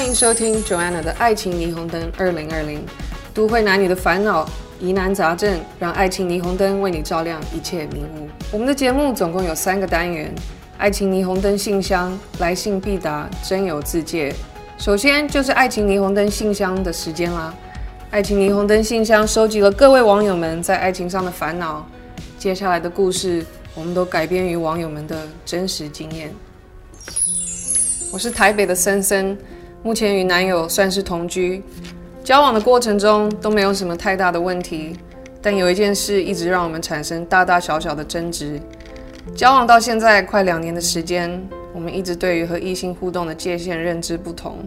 [0.00, 2.82] 欢迎收听 Joanna 的爱情霓虹灯二零二零，
[3.34, 4.48] 都会男女的烦恼、
[4.80, 8.26] 疑难杂症，让爱情霓虹灯为你照亮一切迷雾。
[8.50, 10.34] 我们的节目总共有三个单元：
[10.78, 14.34] 爱情霓虹灯信箱、来信必答、真友自介。
[14.78, 17.54] 首先就是爱情霓虹灯信箱的时间啦。
[18.10, 21.86] 爱情霓虹灯信箱收集了各位网友们在爱情上的烦恼，
[22.38, 23.44] 接下来的故事
[23.74, 26.34] 我们都改编于网友们的真实经验。
[28.10, 29.36] 我是台北的森森。
[29.82, 31.62] 目前与男友算是同居，
[32.22, 34.94] 交往的过程中都没有什么太大的问题，
[35.40, 38.60] 但有一件事一直让我们产生大大小小的争执。
[39.34, 44.58] 交往到现在快两年的时间，我们一直对于和异性互动的界限认知不同。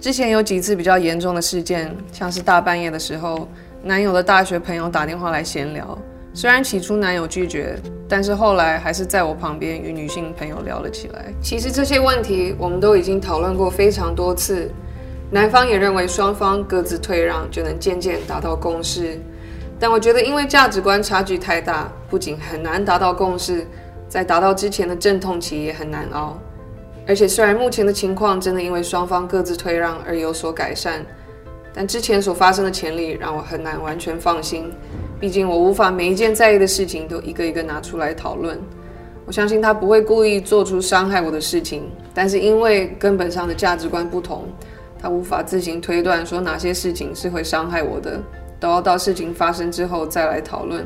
[0.00, 3.46] 之前有几次比较严重的事件，像是大半夜的时候，
[3.84, 5.96] 男友的大学朋友打电话来闲聊。
[6.34, 11.32] 虽然起初男友拒绝，但是后来还是在我旁边与女性朋友聊了起来。
[11.42, 14.70] 其实这些问题我们都已经讨论过非常多次，
[15.30, 19.20] 男方也认为双方各自退让就能渐渐达到共识。
[19.78, 23.66] 但我觉得因为价值观差距太大，不仅很难达到共识，
[24.08, 26.38] 在达到之前的阵痛期也很难熬。
[27.06, 31.04] 而且虽然目前的情况真的因为双方各自退让而有所改善，
[31.74, 34.72] 但之前所发生的潜力让我很难完全放心。
[35.22, 38.58] 毕竟我无法每一件在意的事情都一个一个拿出来讨论。
[39.24, 44.48] 我相信他不会故意做出伤害我的事情，但是因为根本上的价值观不同，
[44.98, 48.20] 他无法自行推断说哪些事情是会伤害我的，
[48.58, 50.84] 都要到事情发生之后再来讨论。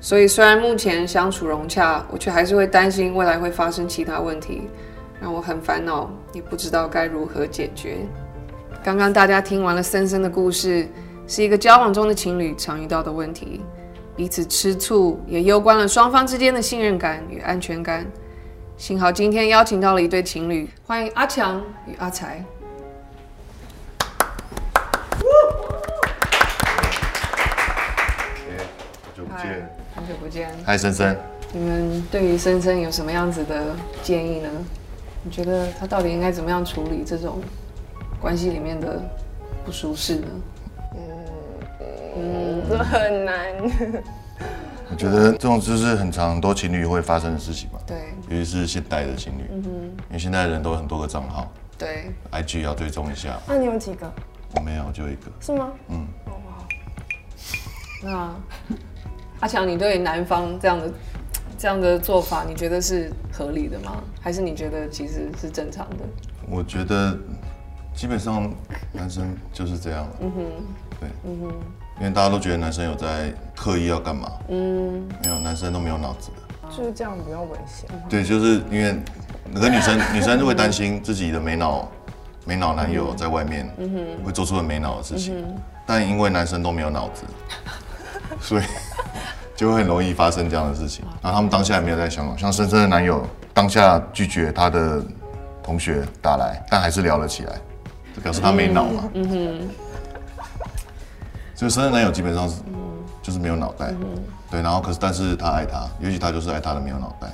[0.00, 4.62] 所以虽然目前相处融洽，我却还是会担心未来会发生其他问题，
[5.20, 7.98] 让我很烦恼，也不知道该如何解决。
[8.82, 10.88] 刚刚大家听完了森森的故事。
[11.30, 13.60] 是一个交往中的情侣常遇到的问题，
[14.16, 18.04] 彼此吃醋，也攸关了双方之间的信任感与安全感。
[18.76, 22.44] 幸好今天邀请到了一对情侣，欢迎阿强与阿才。
[29.04, 30.50] 好久不见，好久不见。
[30.66, 31.16] 嗨，森森。
[31.52, 34.50] 你们对于森森有什么样子的建议呢？
[35.22, 37.40] 你觉得他到底应该怎么样处理这种
[38.20, 39.00] 关系里面的
[39.64, 40.26] 不舒适呢？
[42.78, 43.36] 很难。
[44.90, 47.78] 我觉得这种就是很常很多情侣会发生的事情吧。
[47.86, 49.44] 对，尤其是现代的情侣。
[49.52, 49.70] 嗯哼。
[50.08, 51.50] 因为现在的人都有很多个账号。
[51.78, 52.12] 对。
[52.32, 53.38] IG 要追踪一下。
[53.46, 54.12] 那你有几个？
[54.56, 55.30] 我没有，就一个。
[55.40, 55.70] 是吗？
[55.88, 56.06] 嗯。
[56.24, 56.66] 好不好？
[58.02, 58.34] 那
[59.38, 60.92] 阿强，你对男方这样的
[61.56, 64.02] 这样的做法，你觉得是合理的吗？
[64.20, 66.04] 还是你觉得其实是正常的？
[66.50, 67.16] 我觉得
[67.94, 68.52] 基本上
[68.92, 70.08] 男生就是这样。
[70.20, 70.44] 嗯哼。
[70.98, 71.08] 对。
[71.24, 71.54] 嗯哼。
[72.00, 77.90] 因为大家都觉得男生有在刻意要干嘛，嗯，没有，男生都没有脑子的，就是这样比较危险。
[78.08, 78.96] 对，就是因为
[79.52, 81.86] 那个女生，女生就会担心自己的没脑、
[82.46, 83.70] 没脑男友在外面，
[84.24, 85.44] 会做出很没脑的事情。
[85.86, 87.24] 但因为男生都没有脑子，
[88.40, 88.62] 所以
[89.54, 91.04] 就会很容易发生这样的事情。
[91.20, 95.02] 然后他们当下也没有在想，像深深的男友当下拒绝他的
[95.62, 97.52] 同学打来，但还是聊了起来，
[98.16, 99.10] 就表示他没脑嘛。
[99.12, 99.68] 嗯哼。
[101.60, 102.62] 就森森男友基本上是，
[103.20, 103.92] 就是没有脑袋，
[104.50, 107.28] 对，然后可是但是他爱他，尤其他就是爱他的没有脑袋，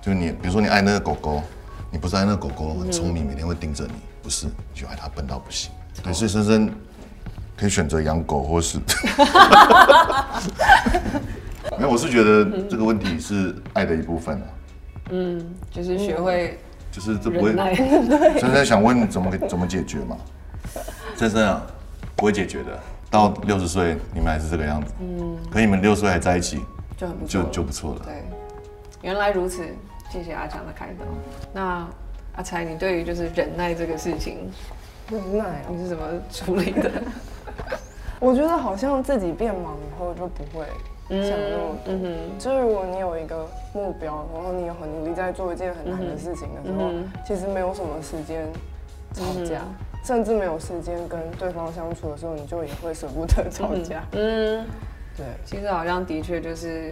[0.00, 1.42] 就你比如说你爱那个狗狗，
[1.90, 3.92] 你不是爱那个狗狗很聪明，每天会盯着你，
[4.22, 5.70] 不是，你就爱他笨到不行，
[6.02, 6.72] 对，所以深深
[7.58, 8.78] 可以选择养狗或是，
[11.76, 14.44] 没有，我是觉得这个问题是爱的一部分啊，
[15.10, 16.58] 嗯，就是学会，
[16.90, 17.54] 就是这不会，
[18.40, 20.16] 深深想问怎么怎么解决嘛，
[21.16, 21.60] 森森啊，
[22.16, 22.70] 不会解决的。
[23.10, 26.60] 到六十岁，你们还是这个样子，嗯，可你们六十岁还在一起，
[26.96, 28.02] 就很不错，就就不错了。
[28.04, 28.14] 对，
[29.02, 29.62] 原来如此，
[30.10, 31.04] 谢谢阿强的开导。
[31.52, 31.88] 那
[32.36, 34.50] 阿才，你对于就是忍耐这个事情，
[35.10, 36.90] 忍耐，你是怎么处理的？
[38.20, 40.66] 我觉得好像自己变忙以后就不会
[41.08, 41.92] 想那么多。
[41.92, 46.90] 嗯哼，就是如果你有一个目标，然后你有很努力在做一件很难的事情的时候，
[47.24, 48.46] 其实没有什么时间
[49.14, 49.62] 吵架。
[50.08, 54.02] 甚至没有时间跟对方相处的时候，你就也会舍不得 吵架。
[54.12, 54.64] 嗯，
[55.14, 56.90] 对，其实好像的确就是，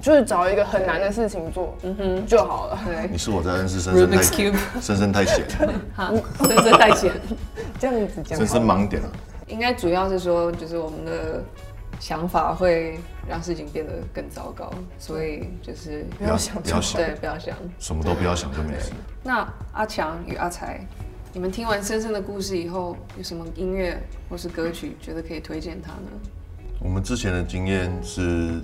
[0.00, 2.24] 就是找一个很难的事情做，嗯哼。
[2.24, 2.78] 就好了。
[2.86, 4.22] 对，你是我在认识森森太
[4.80, 5.44] 深深太闲，
[5.96, 6.14] 好，
[6.46, 7.12] 深深太闲，
[7.80, 9.10] 这样子讲，深深盲点了。
[9.48, 11.42] 应该主要是说，就是我们的
[11.98, 18.92] 想法会让事情变得更糟糕，所以就是不要想，不要想，对，不要想，什么都不要想就没事。
[19.24, 20.86] 那阿强与阿财。
[21.36, 24.00] 你们听完森森的故事以后，有什么音乐
[24.30, 26.08] 或是歌曲觉得可以推荐他呢？
[26.78, 28.62] 我们之前的经验是，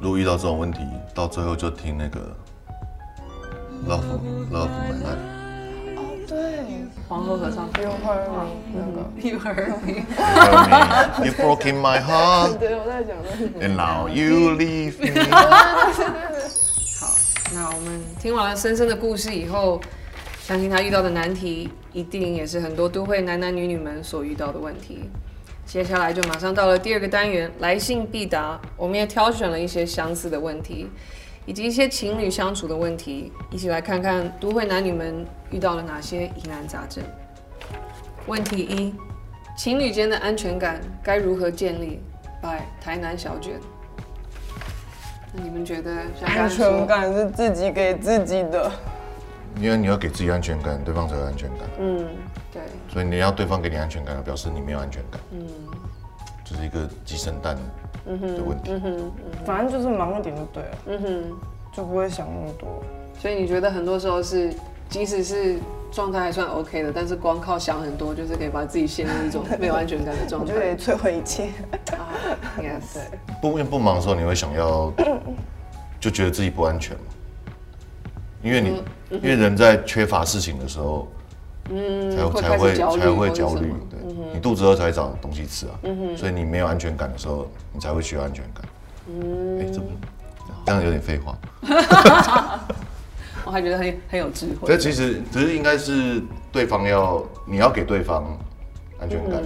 [0.00, 0.80] 如果遇到这种问题，
[1.14, 2.36] 到最后就听那个
[3.88, 4.02] 《Love
[4.50, 5.14] Love My Life》。
[6.26, 6.64] 对，
[7.08, 7.86] 黄河合唱团。
[7.86, 9.06] You heard me 那个。
[9.22, 9.92] You heard me。
[11.18, 13.60] You, you broke my heart 对，我在讲那个。
[13.64, 15.22] and now you leave me。
[16.98, 17.14] 好，
[17.54, 19.80] 那我们听完了森森的故事以后，
[20.42, 25.08] 相信他遇到的难题，一定也是很多都会男男女女们所遇到的问题。
[25.64, 28.58] 接下来就马上到了第二个单元，来信必答。
[28.76, 30.88] 我们也挑选了一些相似的问题，
[31.44, 37.04] 以及一些情侣相处的问题，一起来看看都会男女们遇到了哪些疑难杂症。
[38.26, 38.94] 问题一：
[39.58, 42.00] 情侣间的安全感该如何建立
[42.40, 43.60] ？by 台南小卷。
[45.34, 45.90] 那你们觉得？
[46.24, 48.72] 安全感是自己给自己的。
[49.60, 51.60] 因为你要给自己安全感，对方才有安全感。
[51.78, 52.06] 嗯，
[52.52, 55.20] 对，所以你要对方给你安全感，表示你没有安全感。
[55.32, 55.46] 嗯，
[56.44, 57.56] 这是一个鸡生蛋
[58.06, 58.70] 的问题。
[58.72, 59.12] 嗯哼
[59.44, 60.78] 反正就是忙一点就对了。
[60.86, 61.38] 嗯哼，
[61.72, 62.82] 就不会想那么多。
[63.18, 64.52] 所以你觉得很多时候是，
[64.88, 65.58] 即使是
[65.90, 70.74] 状态还算 OK 的，但是光靠想很多，就是可以把自己陷入一种没有安全感的状态就可以。
[70.78, 71.48] 摧毁一切。
[71.92, 72.06] 啊，
[72.58, 74.92] yes，对，不因为不忙的时候，你会想要，
[75.98, 77.02] 就觉得自己不安全嘛。
[78.42, 81.08] 因为你，因为人在缺乏事情的时候，
[81.70, 83.72] 嗯，才会才会焦虑才会焦虑。
[83.90, 83.98] 对，
[84.32, 85.74] 你肚子饿才会找东西吃啊。
[86.16, 88.64] 所以你没有安全感的时候，你才会需要安全感。
[89.08, 89.86] 嗯，哎，这不
[90.64, 91.36] 这样有点废话。
[93.44, 94.68] 我还觉得很很有智慧。
[94.68, 98.36] 这其实只是应该是对方要，你要给对方
[99.00, 99.42] 安全感。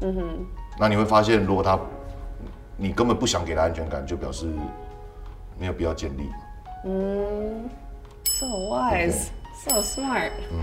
[0.00, 0.46] 嗯哼。
[0.78, 1.78] 那你会发现，如果他
[2.76, 4.46] 你根本不想给他安全感，就表示
[5.58, 6.30] 没有必要建立。
[8.38, 9.28] So wise,
[9.66, 10.30] so smart。
[10.52, 10.58] 嗯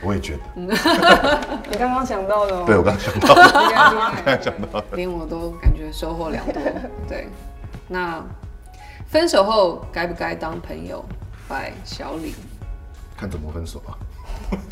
[0.00, 0.40] 我也觉得，
[1.68, 2.62] 你刚刚想到的哦。
[2.64, 6.62] 对 我刚刚想到，厉害厉害想到，连我都感觉收获良多。
[7.08, 7.28] 对，
[7.88, 8.24] 那
[9.08, 11.04] 分手后该不该当朋友？
[11.48, 12.34] 拜小李。
[13.16, 13.98] 看怎么分手啊？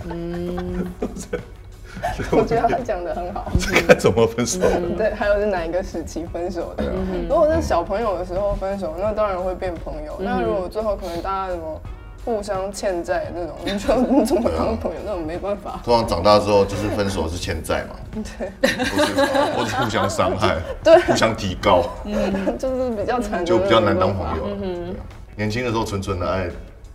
[0.08, 0.86] 嗯
[2.30, 3.50] 我觉得他讲的很好。
[3.86, 4.60] 看怎么分手？
[4.96, 6.84] 对，还有是哪一个时期分手的？
[7.28, 10.16] 如果是小朋友的时候分手，那当然会变朋友。
[10.20, 11.80] 那如果最后可能大家什么
[12.26, 15.00] 互相欠债那种，你就你怎么当朋友？
[15.06, 15.81] 那种没办法。
[15.84, 19.14] 通常长大之后就是分手是欠债嘛，对，不是
[19.55, 24.56] 或是互相伤害，对互相提高，嗯 就是比较惨，就比较难当朋友了。
[24.58, 24.96] 对啊
[25.37, 26.50] 年轻的时候纯纯的爱，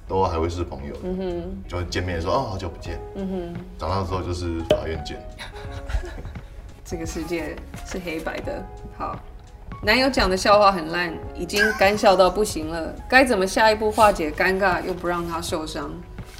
[0.05, 0.93] 都还会是朋友。
[1.03, 2.99] 嗯哼，就会见面说哦，好久不见。
[3.15, 5.17] 嗯哼，长大之后就是法院见。
[6.83, 7.55] 这个世界
[7.85, 8.61] 是黑白的。
[8.97, 9.17] 好，
[9.83, 15.89] 男友讲的笑话很烂，已经干笑到不行了，该怎么下一步化解尴尬又不让他受伤？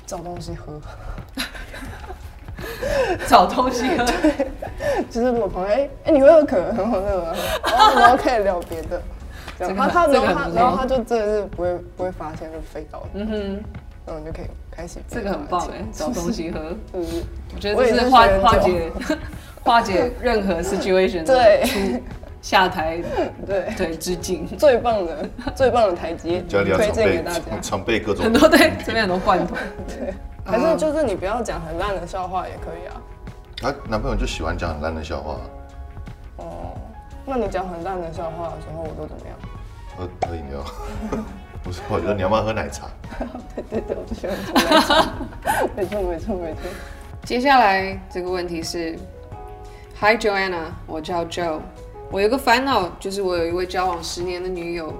[0.06, 0.80] 找东西喝。
[3.28, 4.06] 找东西喝。
[4.22, 4.48] 对
[5.10, 7.34] 就是如果朋友哎哎，你会喝可乐，很好喝吗？
[7.66, 9.02] 然后然后可以聊别的。
[9.58, 13.04] 这样他他然后他然后他就真的是不会不会发现就飞到。
[13.14, 13.64] 嗯哼，
[14.06, 15.00] 然后你就可以开始。
[15.08, 16.60] 这个很棒哎，找东西喝。
[16.94, 17.06] 嗯，
[17.56, 18.92] 我觉得这是化化解
[19.64, 22.04] 化解任何 situation 对出
[22.42, 23.02] 下台
[23.46, 27.42] 对对致敬，最棒的 最棒的台阶，推荐给大家。
[27.62, 29.56] 常备各种很多对这边很多罐头。
[29.88, 33.02] 对，还是就是你不要讲很烂的笑话也可以啊。
[33.62, 35.38] 她男朋友就喜欢讲很烂的笑话，
[36.38, 36.74] 哦，
[37.26, 39.38] 那你讲很烂的笑话的时候，我都怎么样？
[39.96, 40.64] 喝喝饮料。
[41.64, 42.88] 不是，我觉得你要不要喝奶茶？
[43.56, 45.14] 对对对，我就喜欢喝奶茶。
[45.76, 46.62] 没错没错没错。
[47.24, 48.98] 接下来这个问题是
[50.00, 51.60] ，Hi Joanna，我叫 Joe，
[52.12, 54.94] 我有个烦恼，就是我有一位交往十年的女友，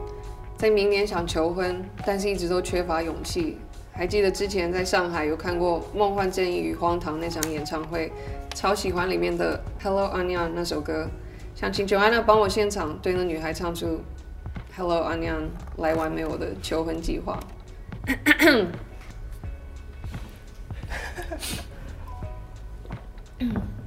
[0.56, 3.58] 在明年想求婚，但是一直都缺乏勇气。
[3.92, 8.10] 还记得之前在上海有看过《梦幻正义与荒唐》那场演唱会，
[8.56, 11.10] 超喜欢里面的 Hello Anya 那首歌，
[11.54, 14.00] 想请 Joanna 帮我现场对那女孩唱出
[14.78, 15.36] Hello Anya
[15.80, 17.38] 来完美我的求婚计划。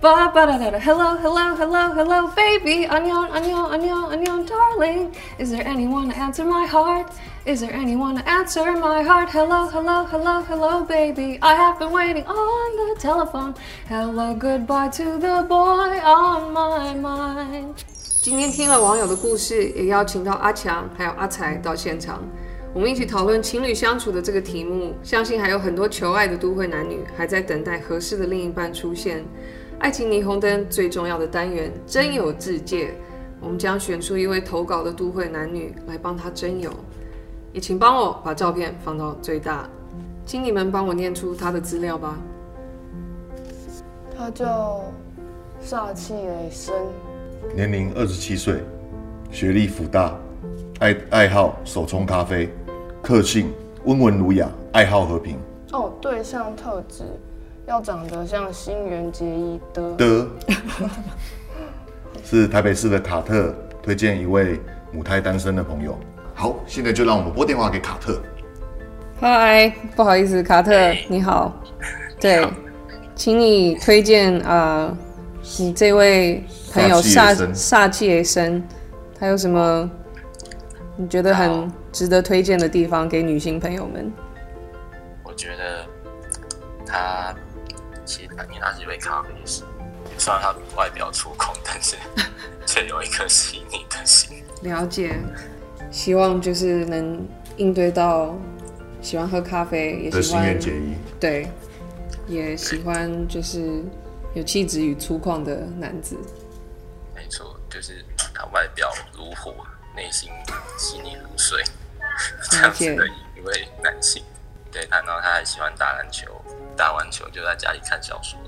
[0.00, 0.78] Ba ba da da.
[0.78, 2.86] Hello, hello, hello, hello, baby.
[2.86, 5.12] Onion, onion, onion, onion, darling.
[5.40, 7.10] Is there anyone to answer my heart?
[7.44, 9.28] Is there anyone to answer my heart?
[9.28, 11.40] Hello, hello, hello, hello, baby.
[11.42, 13.54] I have been waiting on the telephone.
[13.88, 17.74] Hello, goodbye to the boy on my mind.
[18.22, 22.22] 今天听了网友的故事，也邀请到阿强还有阿才到现场。
[22.72, 29.24] 我们一起讨论情侣相处的这个题目，相信还有很多求爱的都会男女还在等待合适的另一半出现。
[29.80, 32.94] 爱情霓虹灯最重要的单元真友自介，
[33.40, 36.70] 我们将选出一位投稿的都会男女来帮他真友，
[37.52, 39.68] 也请帮我把照片放到最大，
[40.26, 42.18] 请你们帮我念出他的资料吧。
[44.16, 44.82] 他叫
[45.64, 46.74] 煞气雷声，
[47.54, 48.64] 年龄二十七岁，
[49.30, 50.18] 学历辅大，
[50.80, 52.50] 爱爱好手冲咖啡，
[53.00, 53.52] 个性
[53.84, 55.38] 温文儒雅，爱好和平。
[55.72, 57.04] 哦，对象特质
[57.68, 60.26] 要长得像新垣结衣的的，
[62.24, 64.58] 是台北市的卡特推荐一位
[64.90, 65.98] 母胎单身的朋友。
[66.34, 68.22] 好，现在就让我们拨电话给卡特。
[69.20, 70.72] 嗨，不好意思，卡特，
[71.08, 71.54] 你好。
[72.18, 72.42] 对，
[73.14, 74.96] 请你推荐啊、呃，
[75.58, 78.62] 你这位朋友煞煞气而生，
[79.20, 79.90] 他有什么
[80.96, 84.10] 你觉得很值得推荐的地方给女性朋友们？
[85.22, 85.84] 我觉得
[86.86, 87.34] 他
[88.46, 89.62] 因为他是一位咖啡师，
[90.18, 91.96] 虽然他外表粗犷，但是
[92.66, 94.42] 却有一颗细腻的心。
[94.62, 95.16] 了解，
[95.90, 97.26] 希望就是能
[97.56, 98.36] 应对到
[99.00, 100.58] 喜欢喝咖啡，也喜欢
[101.20, 101.48] 对。
[102.26, 103.82] 也喜欢就是
[104.34, 106.14] 有气质与粗犷的男子。
[107.14, 108.04] 没错，就是
[108.34, 109.54] 他外表如火，
[109.96, 110.30] 内心
[110.76, 111.64] 细腻如水，
[112.50, 114.22] 这样子的一位男性。
[114.70, 116.26] 对，然后他还喜欢打篮球，
[116.78, 118.38] 打完球就在家里看小说。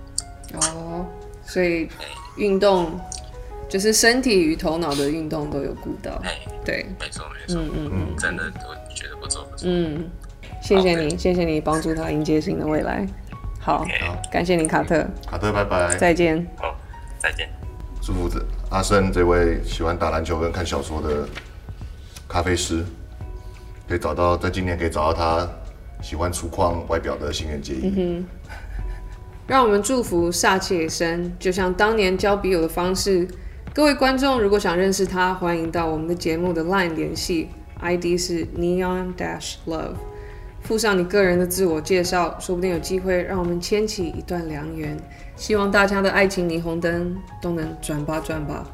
[0.54, 1.04] 哦，
[1.44, 1.88] 所以
[2.36, 2.98] 运动
[3.68, 6.22] 就是身体与头脑的运动都有顾到。
[6.64, 9.68] 对，没错没错，嗯嗯嗯，真的我觉得不错不错。
[9.68, 10.08] 嗯，
[10.62, 13.06] 谢谢你，谢谢你帮助他迎接新的未来。
[13.60, 14.30] 好，okay.
[14.30, 15.06] 感谢你，卡特。
[15.28, 15.96] 卡特，拜拜。
[15.96, 16.46] 再见。
[16.56, 16.74] 好，
[17.18, 17.48] 再见。
[18.02, 21.28] 祝福子阿生这位喜欢打篮球跟看小说的
[22.26, 22.84] 咖啡师，
[23.86, 25.48] 可以找到在今年可以找到他
[26.02, 27.92] 喜欢粗犷外表的新人结衣。
[27.96, 28.26] 嗯。
[29.46, 33.26] 让我们祝福煞气也生，就像当年交笔友的方式。
[33.74, 37.48] 各位观众，如果想认识他，欢迎到我们的节目的 LINE 联系
[37.80, 39.94] ，ID 是 Neon Dash Love。
[40.62, 44.96] 附上你个人的自我介绍，说不定有机会让我们牵起一段良缘。
[45.34, 48.64] 希望大家的爱情霓虹灯都能转吧转吧，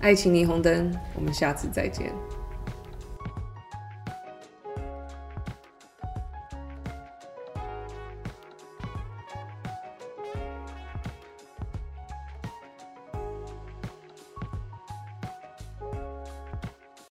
[0.00, 2.12] 爱情霓虹灯，我们下次再见。